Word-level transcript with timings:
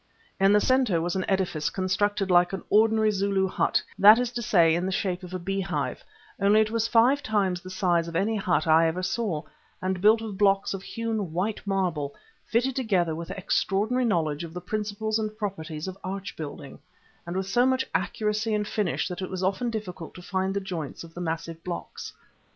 In 0.39 0.51
the 0.51 0.59
centre 0.59 0.99
was 0.99 1.15
an 1.15 1.25
edifice 1.27 1.69
constructed 1.69 2.31
like 2.31 2.53
an 2.53 2.63
ordinary 2.71 3.11
Zulu 3.11 3.47
hut—that 3.47 4.17
is 4.17 4.31
to 4.31 4.41
say, 4.41 4.73
in 4.73 4.87
the 4.87 4.91
shape 4.91 5.21
of 5.21 5.31
a 5.31 5.37
beehive, 5.37 6.03
only 6.41 6.59
it 6.59 6.71
was 6.71 6.87
five 6.87 7.21
times 7.21 7.61
the 7.61 7.69
size 7.69 8.07
of 8.07 8.15
any 8.15 8.35
hut 8.35 8.65
I 8.65 8.87
ever 8.87 9.03
saw, 9.03 9.43
and 9.79 10.01
built 10.01 10.23
of 10.23 10.39
blocks 10.39 10.73
of 10.73 10.81
hewn 10.81 11.33
white 11.33 11.61
marble, 11.67 12.15
fitted 12.47 12.75
together 12.75 13.13
with 13.13 13.29
extraordinary 13.29 14.05
knowledge 14.05 14.43
of 14.43 14.55
the 14.55 14.59
principles 14.61 15.19
and 15.19 15.37
properties 15.37 15.87
of 15.87 15.99
arch 16.03 16.35
building, 16.35 16.79
and 17.27 17.37
with 17.37 17.45
so 17.45 17.67
much 17.67 17.85
accuracy 17.93 18.55
and 18.55 18.67
finish 18.67 19.07
that 19.07 19.21
it 19.21 19.29
was 19.29 19.43
often 19.43 19.69
difficult 19.69 20.15
to 20.15 20.23
find 20.23 20.55
the 20.55 20.59
joints 20.59 21.03
of 21.03 21.13
the 21.13 21.21
massive 21.21 21.63
blocks. 21.63 22.11